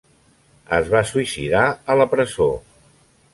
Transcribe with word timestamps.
Es 0.77 0.89
va 0.93 1.01
suïcidar 1.09 1.61
a 1.67 1.99
la 2.01 2.09
presó. 2.15 2.49